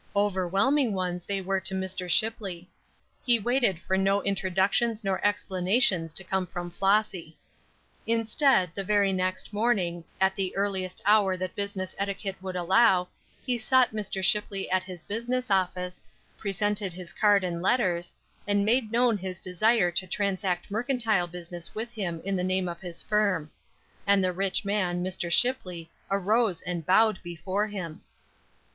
Overwhelming 0.15 0.95
ones 0.95 1.27
they 1.27 1.41
were 1.41 1.59
to 1.59 1.75
Mr. 1.75 2.09
Shipley. 2.09 2.67
He 3.23 3.37
waited 3.37 3.79
for 3.79 3.99
no 3.99 4.23
introductions 4.23 5.03
nor 5.03 5.23
explanations 5.23 6.11
to 6.13 6.23
come 6.23 6.47
from 6.47 6.71
Flossy. 6.71 7.37
Instead, 8.07 8.71
the 8.73 8.83
very 8.83 9.13
next 9.13 9.53
morning, 9.53 10.03
at 10.19 10.35
the 10.35 10.55
earliest 10.55 11.03
hour 11.05 11.37
that 11.37 11.53
business 11.53 11.93
etiquette 11.99 12.35
would 12.41 12.55
allow, 12.55 13.09
he 13.45 13.59
sought 13.59 13.93
Mr. 13.93 14.23
Shipley 14.23 14.67
at 14.71 14.81
his 14.81 15.03
business 15.03 15.51
office, 15.51 16.01
presented 16.35 16.93
his 16.93 17.13
card 17.13 17.43
and 17.43 17.61
letters, 17.61 18.15
and 18.47 18.65
made 18.65 18.91
known 18.91 19.19
his 19.19 19.39
desire 19.39 19.91
to 19.91 20.07
transact 20.07 20.71
mercantile 20.71 21.27
business 21.27 21.75
with 21.75 21.91
him 21.93 22.23
in 22.25 22.35
the 22.35 22.43
name 22.43 22.67
of 22.67 22.81
his 22.81 23.03
firm. 23.03 23.51
And 24.07 24.23
the 24.23 24.33
rich 24.33 24.65
man, 24.65 25.03
Mr. 25.05 25.31
Shipley, 25.31 25.91
arose 26.09 26.61
and 26.63 26.83
bowed 26.87 27.19
before 27.21 27.67
him. 27.67 28.01